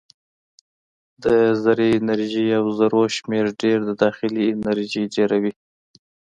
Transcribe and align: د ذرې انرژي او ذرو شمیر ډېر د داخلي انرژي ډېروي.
د 1.23 1.25
ذرې 1.63 1.89
انرژي 1.99 2.47
او 2.59 2.65
ذرو 2.77 3.03
شمیر 3.15 3.45
ډېر 3.61 3.77
د 3.85 3.91
داخلي 4.03 4.45
انرژي 4.55 5.03
ډېروي. 5.15 5.53